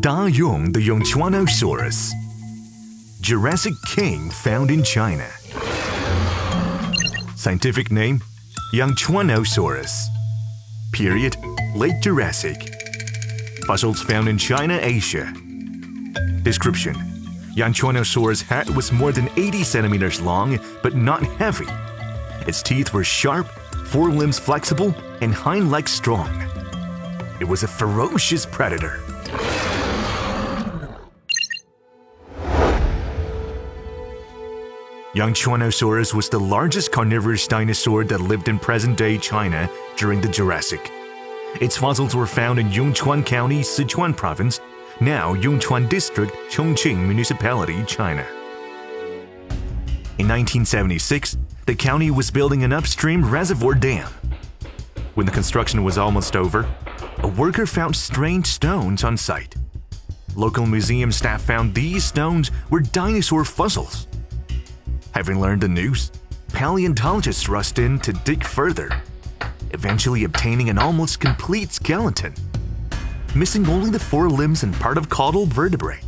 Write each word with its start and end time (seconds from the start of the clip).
Da 0.00 0.24
Yong 0.24 0.72
the 0.72 0.80
Yangchuanosaurus. 0.80 2.12
Jurassic 3.20 3.74
king 3.86 4.30
found 4.30 4.70
in 4.70 4.82
China. 4.82 5.28
Scientific 7.36 7.90
name 7.90 8.22
Yangchuanosaurus. 8.72 10.06
Period 10.92 11.36
Late 11.74 12.00
Jurassic. 12.00 12.56
Fossils 13.66 14.00
found 14.00 14.26
in 14.26 14.38
China, 14.38 14.78
Asia. 14.80 15.30
Description 16.44 16.94
Yangchuanosaurus' 17.54 18.42
head 18.42 18.70
was 18.70 18.92
more 18.92 19.12
than 19.12 19.28
80 19.36 19.64
centimeters 19.64 20.18
long, 20.18 20.58
but 20.82 20.94
not 20.94 21.22
heavy. 21.22 21.68
Its 22.46 22.62
teeth 22.62 22.94
were 22.94 23.04
sharp, 23.04 23.48
forelimbs 23.88 24.38
flexible, 24.38 24.94
and 25.20 25.34
hind 25.34 25.70
legs 25.70 25.92
strong. 25.92 26.30
It 27.38 27.44
was 27.44 27.64
a 27.64 27.68
ferocious 27.68 28.46
predator. 28.46 29.02
Yangchuanosaurus 35.14 36.14
was 36.14 36.28
the 36.28 36.38
largest 36.38 36.92
carnivorous 36.92 37.48
dinosaur 37.48 38.04
that 38.04 38.20
lived 38.20 38.46
in 38.48 38.60
present-day 38.60 39.18
China 39.18 39.68
during 39.96 40.20
the 40.20 40.28
Jurassic. 40.28 40.92
Its 41.60 41.76
fossils 41.76 42.14
were 42.14 42.28
found 42.28 42.60
in 42.60 42.68
Yongchuan 42.68 43.26
County, 43.26 43.60
Sichuan 43.62 44.16
Province, 44.16 44.60
now 45.00 45.34
Yongchuan 45.34 45.88
District, 45.88 46.32
Chongqing 46.48 46.96
Municipality, 46.96 47.84
China. 47.86 48.24
In 50.18 50.28
1976, 50.28 51.38
the 51.66 51.74
county 51.74 52.12
was 52.12 52.30
building 52.30 52.62
an 52.62 52.72
upstream 52.72 53.28
reservoir 53.28 53.74
dam. 53.74 54.08
When 55.14 55.26
the 55.26 55.32
construction 55.32 55.82
was 55.82 55.98
almost 55.98 56.36
over, 56.36 56.72
a 57.18 57.28
worker 57.28 57.66
found 57.66 57.96
strange 57.96 58.46
stones 58.46 59.02
on 59.02 59.16
site. 59.16 59.56
Local 60.36 60.66
museum 60.66 61.10
staff 61.10 61.42
found 61.42 61.74
these 61.74 62.04
stones 62.04 62.52
were 62.70 62.78
dinosaur 62.78 63.44
fossils. 63.44 64.06
Having 65.12 65.40
learned 65.40 65.60
the 65.60 65.68
news, 65.68 66.12
paleontologists 66.52 67.48
rushed 67.48 67.78
in 67.78 67.98
to 68.00 68.12
dig 68.12 68.44
further, 68.44 68.90
eventually 69.72 70.24
obtaining 70.24 70.68
an 70.68 70.78
almost 70.78 71.18
complete 71.20 71.72
skeleton, 71.72 72.32
missing 73.34 73.68
only 73.68 73.90
the 73.90 73.98
four 73.98 74.30
limbs 74.30 74.62
and 74.62 74.74
part 74.74 74.96
of 74.96 75.08
caudal 75.08 75.46
vertebrae. 75.46 76.00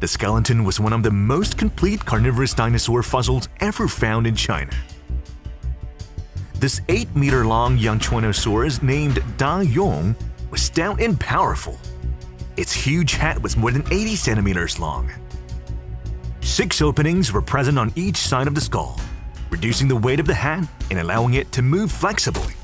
The 0.00 0.08
skeleton 0.08 0.64
was 0.64 0.80
one 0.80 0.92
of 0.92 1.02
the 1.02 1.10
most 1.10 1.56
complete 1.58 2.04
carnivorous 2.04 2.54
dinosaur 2.54 3.02
fossils 3.02 3.48
ever 3.60 3.88
found 3.88 4.26
in 4.26 4.34
China. 4.34 4.72
This 6.54 6.80
8 6.88 7.14
meter 7.14 7.46
long 7.46 7.76
Yangchuanosaurus 7.76 8.82
named 8.82 9.22
Da 9.36 9.60
Yong 9.60 10.16
was 10.50 10.62
stout 10.62 11.00
and 11.00 11.20
powerful. 11.20 11.78
Its 12.56 12.72
huge 12.72 13.12
head 13.14 13.42
was 13.42 13.56
more 13.56 13.70
than 13.70 13.84
80 13.90 14.16
centimeters 14.16 14.78
long. 14.78 15.10
Six 16.56 16.80
openings 16.80 17.34
were 17.34 17.42
present 17.42 17.78
on 17.78 17.92
each 17.96 18.16
side 18.16 18.46
of 18.46 18.54
the 18.54 18.62
skull, 18.62 18.98
reducing 19.50 19.88
the 19.88 19.96
weight 19.96 20.20
of 20.20 20.26
the 20.26 20.32
head 20.32 20.66
and 20.90 20.98
allowing 20.98 21.34
it 21.34 21.52
to 21.52 21.60
move 21.60 21.92
flexibly. 21.92 22.54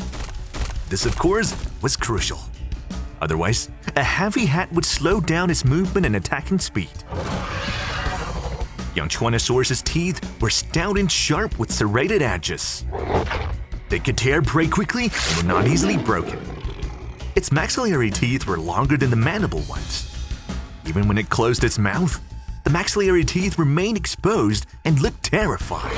This, 0.88 1.04
of 1.04 1.14
course, 1.18 1.54
was 1.82 1.94
crucial. 1.94 2.38
Otherwise, 3.20 3.70
a 3.94 4.02
heavy 4.02 4.46
hat 4.46 4.72
would 4.72 4.86
slow 4.86 5.20
down 5.20 5.50
its 5.50 5.66
movement 5.66 6.06
and 6.06 6.16
attacking 6.16 6.58
speed. 6.58 6.88
Yangchuanosaurus' 8.94 9.84
teeth 9.84 10.40
were 10.40 10.48
stout 10.48 10.98
and 10.98 11.12
sharp 11.12 11.58
with 11.58 11.70
serrated 11.70 12.22
edges. 12.22 12.86
They 13.90 13.98
could 13.98 14.16
tear 14.16 14.40
prey 14.40 14.68
quickly 14.68 15.10
and 15.12 15.36
were 15.36 15.52
not 15.52 15.68
easily 15.68 15.98
broken. 15.98 16.40
Its 17.36 17.52
maxillary 17.52 18.10
teeth 18.10 18.46
were 18.46 18.56
longer 18.56 18.96
than 18.96 19.10
the 19.10 19.16
mandible 19.16 19.60
ones. 19.68 20.08
Even 20.86 21.06
when 21.08 21.18
it 21.18 21.28
closed 21.28 21.62
its 21.62 21.78
mouth, 21.78 22.18
maxillary 22.72 23.24
teeth 23.24 23.58
remained 23.58 23.98
exposed 23.98 24.66
and 24.84 24.98
looked 25.00 25.22
terrifying. 25.22 25.94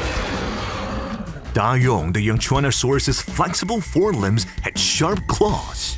Da 1.55 1.75
Yong, 1.75 2.13
the 2.13 2.27
Yangchuanosaurus' 2.27 3.23
flexible 3.23 3.81
forelimbs 3.81 4.45
had 4.63 4.77
sharp 4.77 5.25
claws. 5.29 5.97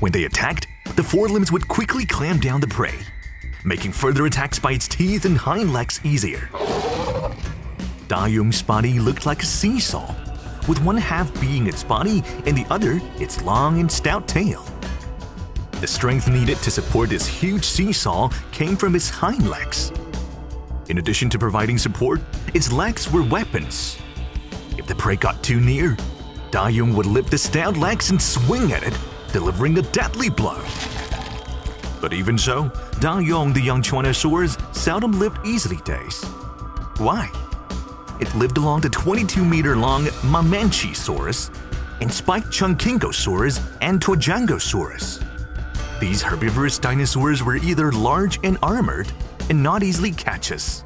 When 0.00 0.10
they 0.10 0.24
attacked, 0.24 0.66
the 0.96 1.02
forelimbs 1.02 1.52
would 1.52 1.68
quickly 1.68 2.06
clamp 2.06 2.40
down 2.40 2.60
the 2.60 2.66
prey, 2.66 2.98
making 3.64 3.92
further 3.92 4.24
attacks 4.24 4.58
by 4.58 4.72
its 4.72 4.88
teeth 4.88 5.26
and 5.26 5.36
hind 5.36 5.74
legs 5.74 6.00
easier. 6.04 6.48
Da 8.08 8.24
Yong's 8.24 8.62
body 8.62 8.98
looked 8.98 9.26
like 9.26 9.42
a 9.42 9.46
seesaw, 9.46 10.14
with 10.68 10.82
one 10.82 10.96
half 10.96 11.38
being 11.38 11.66
its 11.66 11.84
body 11.84 12.22
and 12.46 12.56
the 12.56 12.66
other 12.70 12.98
its 13.18 13.42
long 13.42 13.78
and 13.78 13.92
stout 13.92 14.26
tail. 14.26 14.64
The 15.82 15.88
strength 15.88 16.28
needed 16.28 16.58
to 16.58 16.70
support 16.70 17.10
this 17.10 17.26
huge 17.26 17.64
seesaw 17.64 18.30
came 18.52 18.76
from 18.76 18.94
its 18.94 19.10
hind 19.10 19.50
legs. 19.50 19.90
In 20.88 20.98
addition 20.98 21.28
to 21.30 21.40
providing 21.40 21.76
support, 21.76 22.20
its 22.54 22.70
legs 22.70 23.10
were 23.12 23.24
weapons. 23.24 23.98
If 24.78 24.86
the 24.86 24.94
prey 24.94 25.16
got 25.16 25.42
too 25.42 25.58
near, 25.58 25.96
Da 26.52 26.68
Yong 26.68 26.94
would 26.94 27.06
lift 27.06 27.32
the 27.32 27.36
stout 27.36 27.76
legs 27.76 28.10
and 28.10 28.22
swing 28.22 28.70
at 28.70 28.84
it, 28.84 28.96
delivering 29.32 29.76
a 29.76 29.82
deadly 29.82 30.30
blow. 30.30 30.62
But 32.00 32.12
even 32.12 32.38
so, 32.38 32.70
Da 33.00 33.18
Yong 33.18 33.52
the 33.52 33.66
Yangchuanosaurus 33.66 34.76
seldom 34.76 35.18
lived 35.18 35.44
easily 35.44 35.78
days. 35.78 36.22
Why? 36.98 37.28
It 38.20 38.32
lived 38.36 38.56
along 38.56 38.82
the 38.82 38.88
22 38.88 39.44
meter 39.44 39.74
long 39.74 40.04
Mamenchisaurus 40.22 41.50
and 42.00 42.12
spiked 42.12 42.50
Chungkingosaurus 42.50 43.60
and 43.80 44.00
Tuojiangosaurus. 44.00 45.31
These 46.02 46.20
herbivorous 46.20 46.80
dinosaurs 46.80 47.44
were 47.44 47.58
either 47.58 47.92
large 47.92 48.40
and 48.42 48.58
armored 48.60 49.06
and 49.48 49.62
not 49.62 49.84
easily 49.84 50.10
catches. 50.10 50.82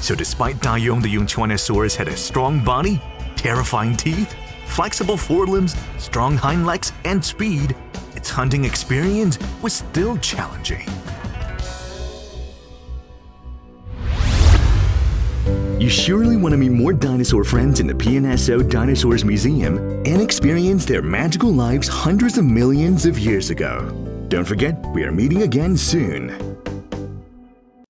So 0.00 0.14
despite 0.14 0.58
Da 0.62 0.76
Yong 0.76 1.02
the 1.02 1.14
Yangchuanosaurus 1.14 1.94
had 1.94 2.08
a 2.08 2.16
strong 2.16 2.64
body, 2.64 2.98
terrifying 3.36 3.94
teeth, 3.94 4.34
flexible 4.64 5.18
forelimbs, 5.18 5.76
strong 5.98 6.34
hind 6.34 6.64
legs, 6.64 6.94
and 7.04 7.22
speed, 7.22 7.76
its 8.16 8.30
hunting 8.30 8.64
experience 8.64 9.38
was 9.60 9.74
still 9.74 10.16
challenging. 10.16 10.88
You 15.78 15.90
surely 15.90 16.38
want 16.38 16.54
to 16.54 16.56
meet 16.56 16.72
more 16.72 16.94
dinosaur 16.94 17.44
friends 17.44 17.80
in 17.80 17.86
the 17.86 17.92
PNSO 17.92 18.70
Dinosaurs 18.70 19.26
Museum 19.26 19.76
and 20.06 20.22
experience 20.22 20.86
their 20.86 21.02
magical 21.02 21.52
lives 21.52 21.86
hundreds 21.86 22.38
of 22.38 22.46
millions 22.46 23.04
of 23.04 23.18
years 23.18 23.50
ago. 23.50 24.11
Don't 24.32 24.46
forget, 24.46 24.74
we 24.94 25.04
are 25.04 25.12
meeting 25.12 25.42
again 25.42 25.76
soon. 25.76 26.51